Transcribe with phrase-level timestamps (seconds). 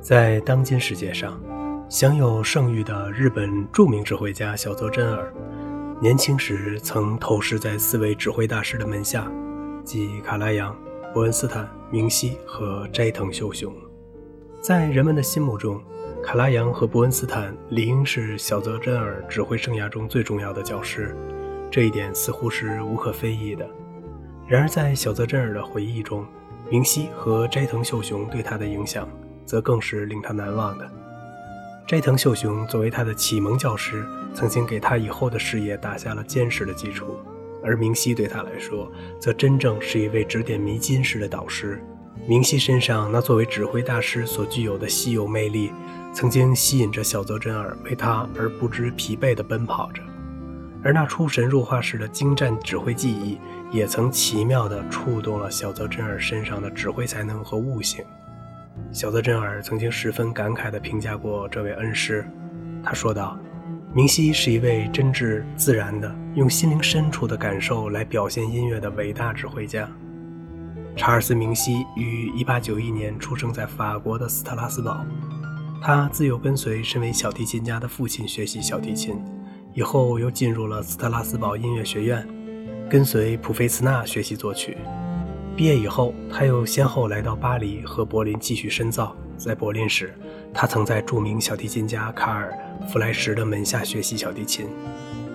[0.00, 1.38] 在当今世界上，
[1.88, 5.32] 享有盛誉的日本著名指挥家小泽征尔，
[6.00, 9.30] 年轻时曾投师在四位指挥大师的门下，
[9.84, 10.74] 即卡拉扬、
[11.12, 13.74] 伯恩斯坦、明熙和斋藤秀雄。
[14.62, 15.80] 在人们的心目中，
[16.22, 21.14] 卡拉扬和伯恩斯坦理应是小泽征尔指挥生涯中最重要的教师，
[21.70, 23.68] 这一点似乎是无可非议的。
[24.46, 26.26] 然而，在小泽征尔的回忆中，
[26.70, 29.08] 明熙和斋藤秀雄对他的影响。
[29.48, 30.86] 则更是令他难忘的。
[31.86, 37.06] 斋藤秀雄作为他的启蒙教师，曾经给他以后的事业打下了坚实的基础；
[37.64, 41.82] 而明熙对他来说，则真正是一位指点迷津式的导师。
[42.26, 45.72] 明熙身上那作为指挥大师所具有的稀有魅力，
[46.12, 50.02] 曾经吸引着小泽征尔为他而不知疲惫地奔跑着；
[50.88, 53.38] 而那出神入化式的精湛指挥技艺，
[53.70, 58.02] 也曾奇妙地触动了小泽征尔身上的指挥才能和悟性。
[58.90, 62.26] 小泽征尔曾经十分感慨地评价过这位恩师，
[62.82, 63.38] 他说道
[63.92, 69.86] ：“明熙是一位真挚自然的，用心灵深处的感受来表现音乐的伟大指挥家。”
[70.96, 75.04] 查尔斯·明熙于1891年出生在法国的斯特拉斯堡，
[75.82, 79.22] 他自幼跟随身为小提琴家的父亲学习小提琴，
[79.74, 82.26] 以后又进入了斯特拉斯堡音乐学院，
[82.88, 84.76] 跟随普菲茨纳学习作曲。
[85.56, 89.16] 毕业以后，他又先后来到巴黎和柏林继续深造。
[89.36, 90.14] 在柏林时，
[90.52, 92.52] 他曾在著名小提琴家卡尔·
[92.88, 94.66] 弗莱什的门下学习小提琴。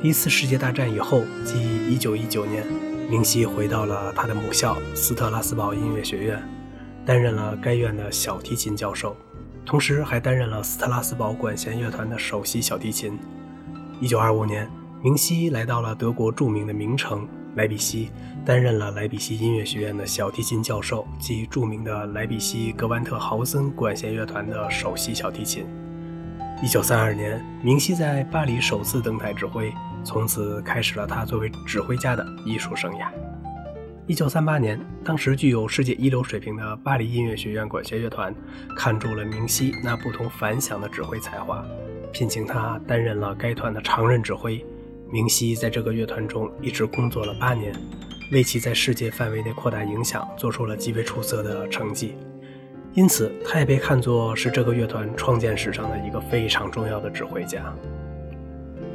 [0.02, 1.56] 第一次世界大战以后，即
[1.98, 2.66] 1919年，
[3.10, 6.42] 明熙回到了他的母校斯特拉斯堡音乐学院，
[7.06, 9.16] 担任了该院的小提琴教授，
[9.66, 13.18] 同时还担任了斯特拉斯堡管弦乐团的首席小提琴。
[14.04, 14.70] 1925年，
[15.02, 17.26] 明熙来到了德国著名的名城。
[17.56, 18.10] 莱比锡
[18.44, 25.66] 担任了莱比锡音乐学院的小提琴教授及著名的莱比锡格万特豪森管弦乐团的首席小提琴。
[26.62, 33.08] 一九三二年，明熙在巴黎首次登台指挥，从此开始了他作为指挥家的艺术生涯。
[34.06, 38.36] 一九三八年，当时具有世界一流水平的巴黎音乐学院管弦乐团
[38.76, 41.64] 看中了明熙那不同凡响的指挥才华，
[42.14, 44.64] 聘请他担任了该团的常任指挥。
[45.12, 47.76] 明熙在这个乐团中一直工作了八年，
[48.32, 52.16] 为其在世界范围内扩大影响做出了极为出色的成绩，
[52.94, 57.74] 因此他也被看作是这个乐团创建史上的一个非常重要的指挥家。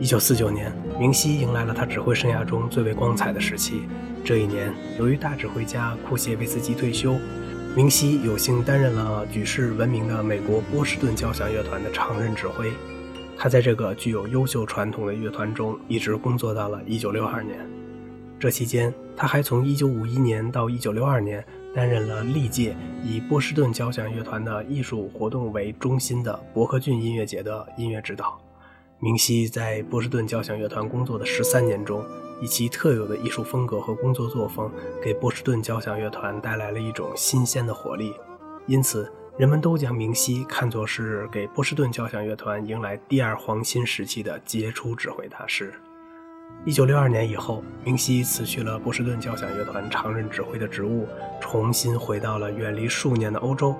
[0.00, 3.82] 一九四九年，明熙迎来了他指挥生涯中最为光彩的时期。
[4.24, 7.16] 这一年，由于大指挥家库谢维斯基退休，
[7.76, 12.72] 明熙有幸担任了举世闻名的美国波士顿交响乐团的常任指挥。
[13.40, 17.70] 他在这个具有优秀传统的乐团中一直工作到了1962年。
[18.36, 28.36] 这期间，他还从1951年到1962年担任了历届以波士顿交响乐团的艺术活动为中心的伯克郡音乐节的音乐指导。
[28.98, 32.04] 明熙在波士顿交响乐团工作的十三年中，
[32.42, 34.68] 以其特有的艺术风格和工作作风，
[35.00, 38.12] 给波士顿交响乐团带来了一种新鲜的活力。
[38.66, 45.72] 因此，人们都将明熙看作是给波士顿交响乐团迎来第二黄金时期的杰出指挥大师。
[46.64, 51.06] 一九六二年以后，明熙辞去了波士顿交响乐团常任指挥的职务，
[51.40, 53.76] 重新回到了远离数年的欧洲。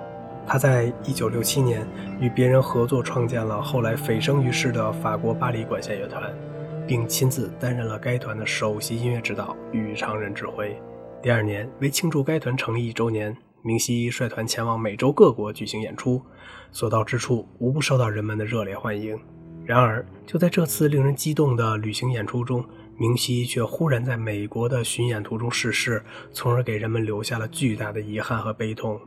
[0.47, 1.85] 他在一九六七年
[2.21, 6.33] 与别人合作创建了后来蜚声于世的法国巴黎管弦乐团，
[6.87, 10.81] 并亲自担任了该团的首席音乐指导与常任指挥。
[11.21, 13.35] 第二年，为庆祝该团成立一周年。
[13.61, 16.21] 明熙率团前往美洲各国举行演出，
[16.71, 19.19] 所到之处无不受到人们的热烈欢迎。
[19.65, 22.65] 然而，就在这次令人激动的旅行演出中，
[22.97, 28.99] 明熙却忽然在美国的巡演途中逝世，从而给人们留下了巨大的遗憾和悲痛。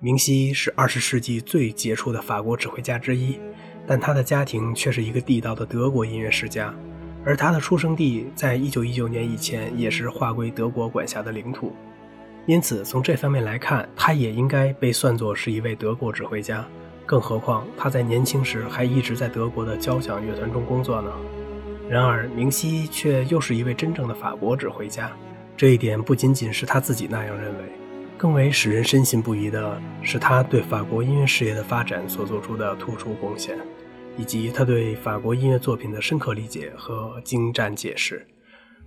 [0.00, 3.38] 明熙是二十世纪最杰出的法国指挥家之一，
[3.86, 6.74] 但他的家庭却是一个地道的德国音乐世家，
[7.24, 11.72] 而他的出生地在一九一九年以前也是划归德国管辖的领土。
[12.46, 16.66] 因此，从这方面来看，他也应该被算作是一位德国指挥家。
[17.06, 21.12] 更何况他在年轻时还一直在德国的交响乐团中工作呢。
[21.88, 25.12] 然而，明熙却又是一位真正的法国指挥家。
[25.56, 27.64] 这一点不仅仅是他自己那样认为，
[28.16, 33.56] 更为使人深信不疑的是他对法国音乐事业的发展所做出的突出贡献，
[34.16, 38.26] 以及他对法国音乐作品的深刻理解和精湛解释。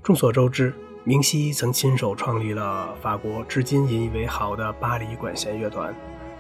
[0.04, 0.74] 众所周知。
[1.08, 5.94] 明熙曾亲手创立了法国至今引以为豪的巴黎管弦乐团，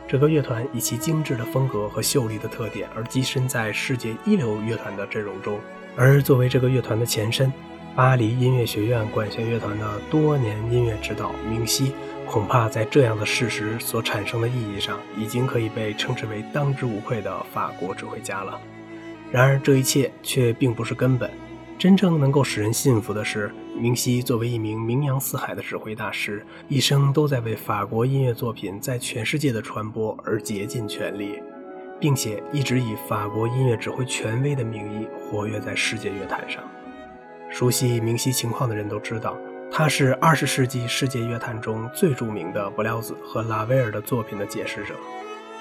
[0.07, 5.59] 这个乐团以其精致的风格和秀丽的特点而跻身在世界一流乐团的阵容中。
[5.95, 7.53] 而作为这个乐团的前身，
[7.95, 11.91] 巴黎音乐学院管弦乐团的多年音乐指导明熙，
[12.25, 18.59] 恐怕在这样的事实所产生的意义上，已经可以被称之为当之无愧的法国指挥家了。
[19.31, 21.29] 然而，这一切却并不是根本。
[21.77, 31.41] 真正能够使人信服的是，明熙作为一名名扬四海的指挥大师，一生都在为法国音乐作品在全世界的传播而竭尽全力，
[31.99, 36.63] 并且一直以法国音乐指挥权威的名义活跃在世界乐坛上。
[37.49, 39.37] 熟悉明熙情况的人都知道，
[39.69, 44.95] 他是二十世纪世界乐坛中最著名的布辽兹和拉威尔的作品的解释者，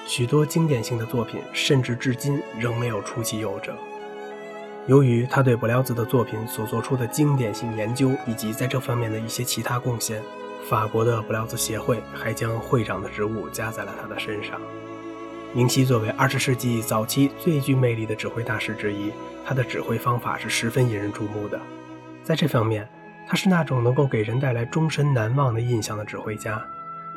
[0.07, 3.75] 许多经典性的作品甚至至今仍没有出其右者。
[4.87, 10.21] 由于他对布辽兹的作品所做出的经典性研究，以及在这方面的一些其他贡献，
[10.69, 14.61] 法国的布辽兹协会还将会长的职务加在了他的身上。
[15.53, 19.11] 明熙作为二十世纪早期最具魅力的指挥大师之一，
[19.43, 21.59] 他的指挥方法是十分引人注目的。
[22.23, 22.87] 在这方面，
[23.27, 26.63] 他是那种能够给人带来终身难忘的印象的指挥家。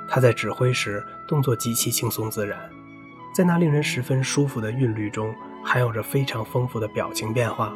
[0.09, 2.59] 他在指挥时动作极其轻松自然，
[3.35, 5.35] 在那令人十分舒服的韵律中。
[5.65, 7.75] 含有着非常丰富的表情变化。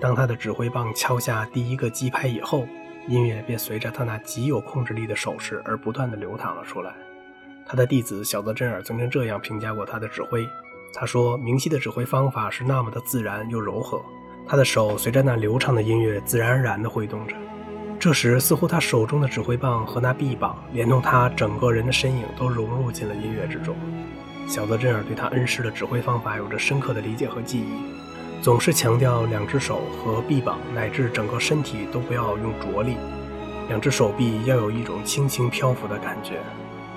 [0.00, 2.66] 当他的指挥棒敲下第一个击拍以后，
[3.08, 6.92] 音乐便随着他那极有控制力的手势而不断地流淌了出来。
[7.64, 10.46] 他的弟子小泽征尔曾经这样评价过他的指挥：
[10.92, 14.02] 他说，明晰的指挥方法是那么的自然又柔和，
[14.46, 17.36] 他的手随着那流畅的音乐自然而然地挥动着。
[18.00, 23.76] 这时，似乎他手中的指挥棒和那臂膀，连同他整个人的身影，都融入进了音乐之中。
[24.46, 32.96] 小泽征尔对他恩师的指挥方法有着深刻的理解和记忆，总是强调两只手和臂膀乃至整个身体都不要用着力，
[33.68, 36.40] 两只手臂要有一种轻轻漂浮的感觉。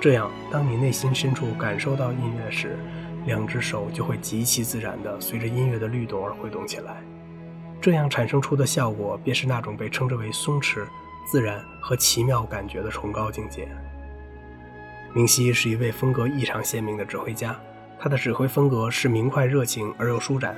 [0.01, 2.77] 这样，当你内心深处感受到音乐时，
[3.25, 6.97] 两只手就会极其自然地随着音乐的律动而挥动起来。
[7.81, 10.83] 这样产生出的效果，便是那种被称之为松弛、
[11.31, 13.67] 自然和奇妙感觉的崇高境界。
[15.15, 17.57] 明熙是一位风格异常鲜明的指挥家，
[17.97, 20.57] 他的指挥风格是明快、热情而又舒展。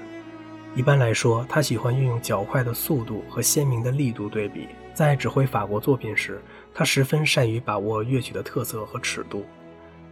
[0.73, 4.67] 一般来说，他喜欢运用较快的速度和鲜明的力度对比。
[4.95, 6.41] 在指挥法国作品时，
[6.73, 9.45] 他十分善于把握乐曲的特色和尺度。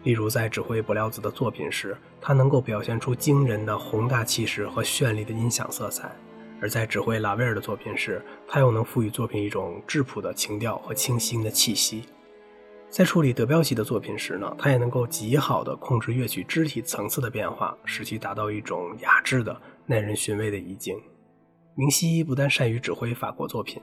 [0.04, 6.08] 例如，在指挥布辽兹的作品时，他能够表现出惊人的宏大气势和绚丽的音响色彩；
[6.62, 12.04] 而在指挥拉威尔的作品时，他又能赋予作品一种质朴的情调和清新的气息。
[12.96, 20.96] 在处理德彪西的作品时呢，他也能够极好地控制乐曲肢体层次的变化，使其达到一种雅致的、耐人寻味的意境。
[21.76, 23.82] 明熙不但善于指挥法国作品，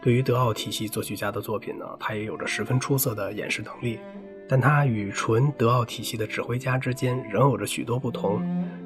[0.00, 3.98] 对于德奥体系作曲家的作品呢，他也有着十分出色的演示能力。
[4.48, 8.40] 但他与纯德奥体系的指挥家之间仍有着许多不同。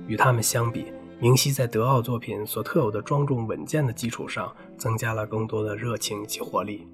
[0.08, 0.86] 与他们相比，
[1.20, 6.84] 明熙在德奥作品所特有的庄重稳健的基础上，增加了更多的热情及活力。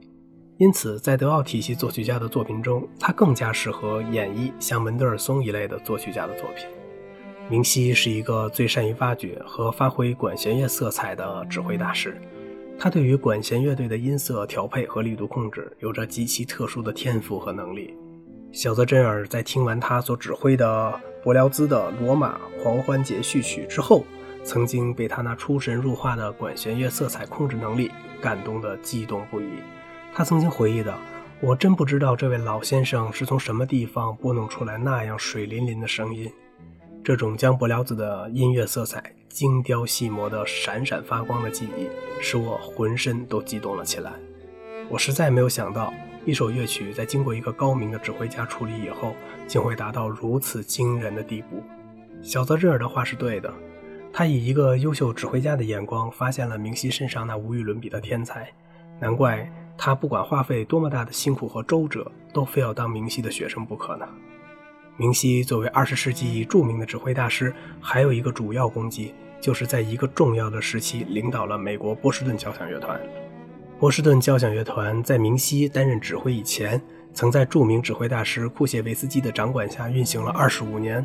[0.58, 6.64] 因此，在德奥体系作曲家的作品中，他更加适合演绎像门德尔松一类的作曲家的作品。
[7.50, 12.16] 明熙是一个最善于挖掘和发挥管弦乐色彩的指挥大师，
[12.78, 17.92] 他对于管弦乐队的音色调配和力度控制有着极其特殊的天赋和能力。
[18.52, 24.04] 小泽征尔在听完他所指挥的柏辽兹的《罗马狂欢节序曲》之后，
[24.44, 27.90] 曾经被他那出神入化的管弦乐色彩控制能力
[28.22, 29.48] 感动得激动不已。
[30.16, 30.96] 他曾经回忆的
[31.42, 36.30] ：“我真不知道这位老先生是从什么地方拨弄出来那样水灵灵的声音。
[37.02, 41.88] 这种将柏辽兹的音乐色彩精雕细磨的闪闪发光的记忆，
[42.20, 44.12] 使我浑身都激动了起来。
[44.88, 45.92] 我实在没有想到，
[46.24, 49.16] 一首乐曲在经过一个高明的指挥家处理以后，
[49.48, 51.60] 竟会达到如此惊人的地步。”
[52.22, 53.52] 小泽热尔的话是对的，
[54.12, 58.48] 他以一个优秀指挥家的眼光，发现了明熙身上那无与伦比的天才，
[59.00, 59.50] 难怪。
[59.76, 64.06] 他不管花费多么大的辛苦和周折，都非要当明熙的学生不可呢。
[64.96, 73.00] 明熙作为二十世纪著名的指挥大师，还有一个主要功绩，就是在一个重要的时期领导了美国波士顿交响乐团。
[73.80, 76.80] 波士顿交响乐团在明熙担任指挥以前，
[77.12, 81.04] 曾在著名指挥大师库谢维斯基的掌管下运行了二十五年；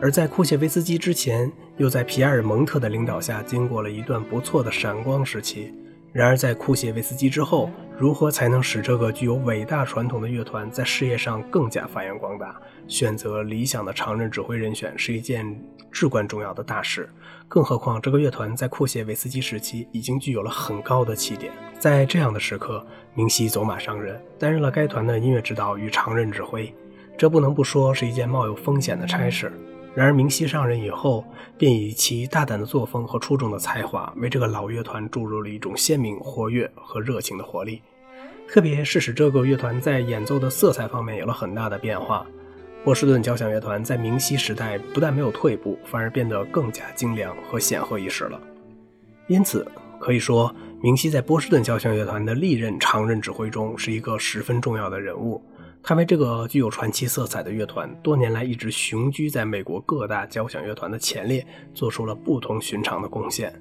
[0.00, 5.74] 而在库谢维斯基之前，又在皮埃尔蒙特的领导下经过了一段不错的闪光时期。
[6.12, 12.54] 然而，在库谢维斯基之后，如何才能使这个具有伟大传统的乐团在事业上更加发扬光大？
[12.86, 15.58] 选择理想的常任指挥人选是一件
[15.90, 17.08] 至关重要的大事。
[17.48, 21.50] 更何况，这个乐团在库谢维斯基时期已经具有了很高的起点。
[21.78, 26.72] 在这样的时刻，明熙走马上任，担任了该团的音乐指导与常任指挥，
[27.16, 29.50] 这不能不说是一件冒有风险的差事。
[29.96, 31.24] 然而，明熙上任以后，
[31.56, 37.80] 便以其大胆的作风和出众的才华，为这个老乐团注入了一种鲜明、活跃和热情的活力。
[38.46, 42.26] 特别是使这个乐团在演奏的色彩方面有了很大的变化。
[42.84, 48.38] 波士顿交响乐团在明晰时代不但没有退步，反而变得更加精良和显赫一时了。
[49.28, 49.66] 因此，
[49.98, 55.42] 可以说明熙在波士顿交响乐团的历任常任指挥中是一个十分重要的人物。
[55.82, 63.54] 他为这个具有传奇色彩的乐团，多年来一直雄居在美国各大交响乐团的前列，做出了不同寻常的贡献。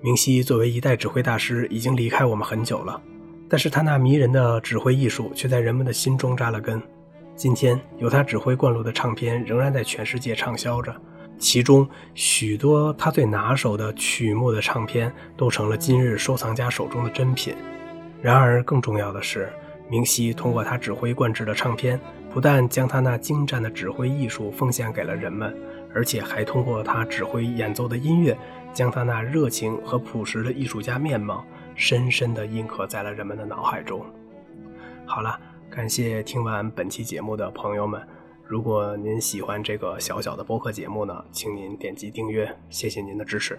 [0.00, 3.02] 明熙作为一代指挥大师，已经离开我们很久了，
[3.48, 6.80] 但是他那迷人的指挥艺术却在人们的心中扎了根。
[7.34, 10.94] 今天，由他指挥灌录的唱片仍然在全世界畅销着，
[11.38, 17.56] 其中许多他最拿手的曲目的唱片都成了今日收藏家手中的珍品。
[18.22, 19.48] 然而，更重要的是。
[19.90, 21.98] 明熙通过他指挥灌制的唱片，
[22.30, 25.56] 不但将他那精湛的指挥艺术奉献给了人们，
[25.94, 28.36] 而且还通过他指挥演奏的音乐，
[28.72, 34.04] 将他那热情和朴实的艺术家面貌深深地印刻在了人们的脑海中。
[35.06, 35.40] 好了，
[35.70, 38.00] 感谢听完本期节目的朋友们。
[38.44, 43.58] 如果您喜欢这个小小的播客节目呢，请您点击订阅，谢谢您的支持。